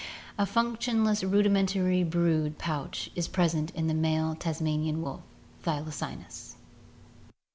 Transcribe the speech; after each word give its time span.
A 0.35 0.47
functionless 0.47 1.23
rudimentary 1.23 2.03
brood 2.03 2.57
pouch 2.57 3.11
is 3.13 3.27
present 3.27 3.69
in 3.75 3.85
the 3.85 3.93
male 3.93 4.33
Tasmanian 4.33 5.03
wolf 5.03 5.21
(Thylacynus). 5.63 6.55